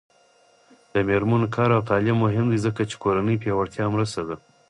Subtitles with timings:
[0.93, 4.35] د میرمنو کار او تعلیم مهم دی ځکه چې کورنۍ پیاوړتیا مرسته ده.